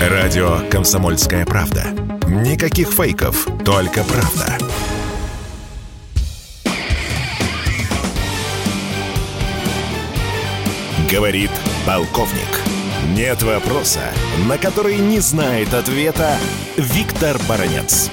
Радио 0.00 0.60
«Комсомольская 0.70 1.44
правда». 1.44 1.84
Никаких 2.26 2.88
фейков, 2.88 3.46
только 3.66 4.02
правда. 4.02 4.56
Говорит 11.10 11.50
полковник. 11.84 12.48
Нет 13.14 13.42
вопроса, 13.42 14.00
на 14.48 14.56
который 14.56 14.96
не 14.96 15.20
знает 15.20 15.74
ответа 15.74 16.38
Виктор 16.78 17.36
Баранец. 17.46 18.10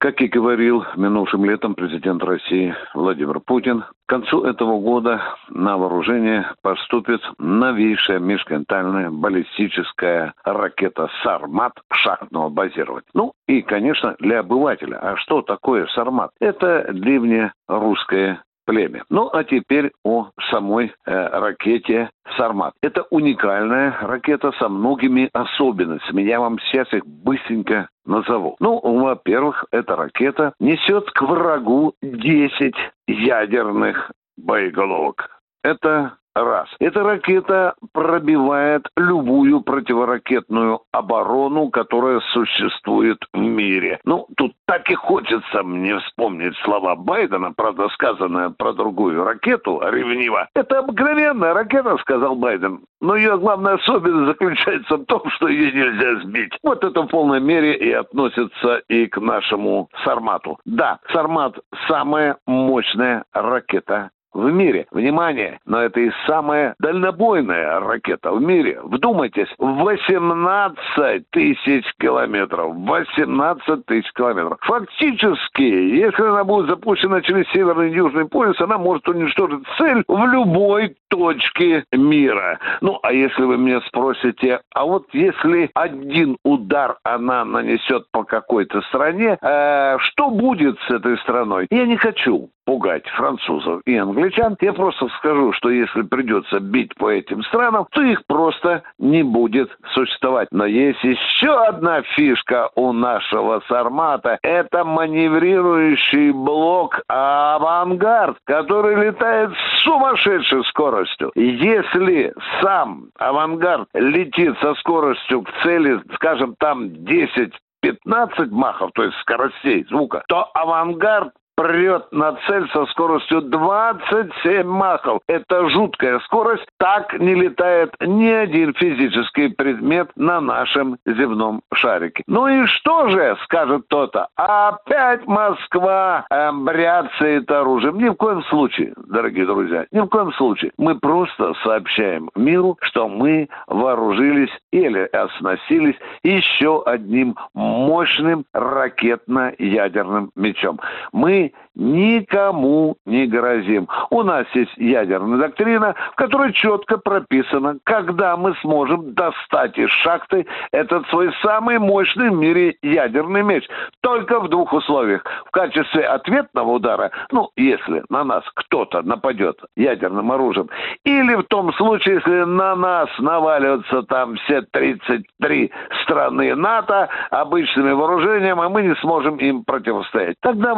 Как 0.00 0.20
и 0.20 0.28
говорил 0.28 0.84
минувшим 0.94 1.44
летом 1.44 1.74
президент 1.74 2.22
России 2.22 2.72
Владимир 2.94 3.40
Путин, 3.40 3.82
к 3.82 4.08
концу 4.08 4.44
этого 4.44 4.78
года 4.78 5.20
на 5.48 5.76
вооружение 5.76 6.52
поступит 6.62 7.20
новейшая 7.38 8.20
межконтинентальная 8.20 9.10
баллистическая 9.10 10.34
ракета 10.44 11.10
«Сармат» 11.24 11.72
шахтного 11.92 12.48
базирования. 12.48 13.08
Ну 13.12 13.32
и, 13.48 13.60
конечно, 13.60 14.14
для 14.20 14.38
обывателя. 14.38 14.98
А 14.98 15.16
что 15.16 15.42
такое 15.42 15.86
«Сармат»? 15.88 16.30
Это 16.38 16.92
древнее 16.92 17.52
русское 17.66 18.40
племя. 18.68 19.02
Ну, 19.08 19.30
а 19.32 19.44
теперь 19.44 19.92
о 20.04 20.28
самой 20.50 20.92
э, 21.06 21.28
ракете 21.38 22.10
«Сармат». 22.36 22.74
Это 22.82 23.06
уникальная 23.10 23.96
ракета 24.02 24.52
со 24.58 24.68
многими 24.68 25.30
особенностями. 25.32 26.20
Я 26.22 26.38
вам 26.38 26.58
сейчас 26.60 26.92
их 26.92 27.06
быстренько 27.06 27.88
назову. 28.04 28.56
Ну, 28.60 28.78
во-первых, 28.78 29.64
эта 29.70 29.96
ракета 29.96 30.52
несет 30.60 31.10
к 31.12 31.22
врагу 31.22 31.94
10 32.02 32.74
ядерных 33.06 34.12
боеголовок. 34.36 35.37
Это 35.62 36.18
раз. 36.42 36.68
Эта 36.78 37.02
ракета 37.02 37.74
пробивает 37.92 38.86
любую 38.96 39.60
противоракетную 39.60 40.80
оборону, 40.92 41.70
которая 41.70 42.20
существует 42.32 43.18
в 43.32 43.38
мире. 43.38 44.00
Ну, 44.04 44.26
тут 44.36 44.52
так 44.66 44.90
и 44.90 44.94
хочется 44.94 45.62
мне 45.62 45.98
вспомнить 45.98 46.56
слова 46.64 46.96
Байдена, 46.96 47.52
правда, 47.52 47.88
сказанные 47.88 48.50
про 48.50 48.72
другую 48.72 49.24
ракету, 49.24 49.80
ревниво. 49.82 50.48
Это 50.54 50.80
обыкновенная 50.80 51.54
ракета, 51.54 51.96
сказал 51.98 52.36
Байден. 52.36 52.80
Но 53.00 53.16
ее 53.16 53.38
главная 53.38 53.74
особенность 53.74 54.26
заключается 54.26 54.96
в 54.96 55.04
том, 55.04 55.22
что 55.30 55.48
ее 55.48 55.72
нельзя 55.72 56.20
сбить. 56.22 56.52
Вот 56.62 56.82
это 56.84 57.02
в 57.02 57.06
полной 57.08 57.40
мере 57.40 57.74
и 57.74 57.92
относится 57.92 58.82
и 58.88 59.06
к 59.06 59.18
нашему 59.18 59.88
Сармату. 60.04 60.58
Да, 60.64 60.98
Сармат 61.12 61.58
самая 61.86 62.36
мощная 62.46 63.24
ракета 63.32 64.10
в 64.32 64.50
мире. 64.50 64.86
Внимание, 64.90 65.58
но 65.66 65.82
это 65.82 66.00
и 66.00 66.10
самая 66.26 66.74
дальнобойная 66.78 67.80
ракета 67.80 68.32
в 68.32 68.40
мире. 68.40 68.80
Вдумайтесь, 68.82 69.48
18 69.58 71.30
тысяч 71.30 71.84
километров. 71.98 72.74
18 72.76 73.86
тысяч 73.86 74.10
километров. 74.12 74.58
Фактически, 74.62 75.62
если 75.62 76.22
она 76.22 76.44
будет 76.44 76.68
запущена 76.68 77.20
через 77.22 77.48
Северный 77.50 77.90
и 77.90 77.94
Южный 77.94 78.28
полюс, 78.28 78.60
она 78.60 78.78
может 78.78 79.08
уничтожить 79.08 79.64
цель 79.76 80.04
в 80.06 80.26
любой 80.26 80.96
точке 81.08 81.84
мира. 81.92 82.58
Ну, 82.80 82.98
а 83.02 83.12
если 83.12 83.42
вы 83.42 83.58
меня 83.58 83.80
спросите, 83.82 84.60
а 84.74 84.84
вот 84.84 85.06
если 85.12 85.70
один 85.74 86.36
удар 86.44 86.98
она 87.02 87.44
нанесет 87.44 88.04
по 88.12 88.24
какой-то 88.24 88.80
стране, 88.82 89.38
э, 89.40 89.98
что 90.00 90.30
будет 90.30 90.78
с 90.86 90.90
этой 90.90 91.18
страной? 91.18 91.66
Я 91.70 91.86
не 91.86 91.96
хочу 91.96 92.50
пугать 92.68 93.08
французов 93.16 93.80
и 93.86 93.96
англичан. 93.96 94.54
Я 94.60 94.74
просто 94.74 95.08
скажу, 95.16 95.54
что 95.54 95.70
если 95.70 96.02
придется 96.02 96.60
бить 96.60 96.94
по 96.96 97.08
этим 97.10 97.42
странам, 97.44 97.86
то 97.92 98.02
их 98.02 98.26
просто 98.26 98.82
не 98.98 99.22
будет 99.22 99.70
существовать. 99.94 100.48
Но 100.50 100.66
есть 100.66 101.02
еще 101.02 101.50
одна 101.64 102.02
фишка 102.02 102.68
у 102.74 102.92
нашего 102.92 103.62
Сармата. 103.68 104.38
Это 104.42 104.84
маневрирующий 104.84 106.30
блок 106.32 107.00
«Авангард», 107.08 108.36
который 108.44 108.96
летает 108.96 109.50
с 109.52 109.84
сумасшедшей 109.84 110.62
скоростью. 110.64 111.32
Если 111.36 112.34
сам 112.60 113.06
«Авангард» 113.18 113.88
летит 113.94 114.58
со 114.60 114.74
скоростью 114.74 115.40
к 115.40 115.50
цели, 115.62 116.02
скажем, 116.16 116.54
там 116.58 116.90
10 117.06 117.54
15 117.80 118.50
махов, 118.50 118.90
то 118.94 119.04
есть 119.04 119.16
скоростей 119.18 119.86
звука, 119.88 120.24
то 120.28 120.50
авангард 120.54 121.32
прет 121.58 122.06
на 122.12 122.34
цель 122.46 122.68
со 122.72 122.86
скоростью 122.86 123.42
27 123.42 124.64
махов. 124.64 125.20
Это 125.26 125.68
жуткая 125.70 126.20
скорость. 126.20 126.64
Так 126.78 127.18
не 127.18 127.34
летает 127.34 127.92
ни 128.00 128.28
один 128.28 128.74
физический 128.74 129.48
предмет 129.48 130.08
на 130.14 130.40
нашем 130.40 130.98
земном 131.04 131.62
шарике. 131.74 132.22
Ну 132.28 132.46
и 132.46 132.64
что 132.66 133.08
же, 133.08 133.36
скажет 133.42 133.82
кто-то, 133.86 134.28
опять 134.36 135.26
Москва 135.26 136.24
бряцает 136.52 137.50
оружием. 137.50 137.98
Ни 137.98 138.08
в 138.08 138.14
коем 138.14 138.44
случае, 138.44 138.94
дорогие 139.08 139.44
друзья, 139.44 139.84
ни 139.90 139.98
в 139.98 140.06
коем 140.06 140.32
случае. 140.34 140.70
Мы 140.78 140.94
просто 140.94 141.54
сообщаем 141.64 142.30
миру, 142.36 142.78
что 142.82 143.08
мы 143.08 143.48
вооружились 143.66 144.52
или 144.70 145.00
оснастились 145.00 145.96
еще 146.22 146.84
одним 146.86 147.34
мощным 147.52 148.44
ракетно-ядерным 148.52 150.30
мечом. 150.36 150.78
Мы 151.12 151.47
никому 151.74 152.96
не 153.06 153.26
грозим. 153.26 153.88
У 154.10 154.22
нас 154.22 154.46
есть 154.54 154.76
ядерная 154.76 155.38
доктрина, 155.38 155.94
в 156.12 156.16
которой 156.16 156.52
четко 156.52 156.98
прописано, 156.98 157.78
когда 157.84 158.36
мы 158.36 158.54
сможем 158.62 159.14
достать 159.14 159.78
из 159.78 159.90
шахты 159.90 160.46
этот 160.72 161.06
свой 161.08 161.32
самый 161.42 161.78
мощный 161.78 162.30
в 162.30 162.34
мире 162.34 162.76
ядерный 162.82 163.42
меч. 163.42 163.68
Только 164.00 164.40
в 164.40 164.48
двух 164.48 164.72
условиях. 164.72 165.24
В 165.46 165.50
качестве 165.50 166.04
ответного 166.04 166.72
удара, 166.72 167.10
ну, 167.30 167.50
если 167.56 168.02
на 168.08 168.24
нас 168.24 168.44
кто-то 168.54 169.02
нападет 169.02 169.58
ядерным 169.76 170.32
оружием, 170.32 170.68
или 171.04 171.34
в 171.34 171.44
том 171.44 171.72
случае, 171.74 172.16
если 172.16 172.44
на 172.44 172.74
нас 172.74 173.08
наваливаются 173.18 174.02
там 174.02 174.36
все 174.36 174.62
33 174.62 175.70
страны 176.02 176.54
НАТО 176.54 177.08
обычными 177.30 177.92
вооружениями, 177.92 178.64
а 178.64 178.68
мы 178.68 178.82
не 178.82 178.94
сможем 178.96 179.36
им 179.36 179.64
противостоять. 179.64 180.36
Тогда, 180.40 180.74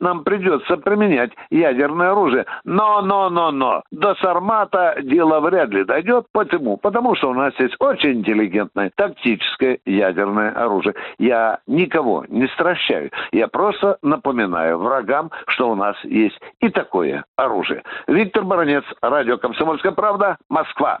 нам 0.00 0.24
придется 0.24 0.76
применять 0.76 1.32
ядерное 1.50 2.12
оружие. 2.12 2.46
Но, 2.64 3.02
но, 3.02 3.30
но, 3.30 3.50
но, 3.50 3.82
до 3.90 4.14
Сармата 4.16 4.96
дело 5.02 5.40
вряд 5.40 5.70
ли 5.70 5.84
дойдет. 5.84 6.26
Почему? 6.32 6.76
Потому 6.76 7.14
что 7.14 7.30
у 7.30 7.34
нас 7.34 7.52
есть 7.58 7.74
очень 7.78 8.20
интеллигентное 8.20 8.90
тактическое 8.94 9.78
ядерное 9.84 10.50
оружие. 10.50 10.94
Я 11.18 11.60
никого 11.66 12.24
не 12.28 12.46
стращаю. 12.48 13.10
Я 13.32 13.48
просто 13.48 13.98
напоминаю 14.02 14.78
врагам, 14.78 15.30
что 15.46 15.70
у 15.70 15.74
нас 15.74 15.96
есть 16.04 16.38
и 16.60 16.68
такое 16.68 17.24
оружие. 17.36 17.82
Виктор 18.06 18.44
Баранец, 18.44 18.84
радио 19.00 19.38
«Комсомольская 19.38 19.92
правда», 19.92 20.36
Москва. 20.48 21.00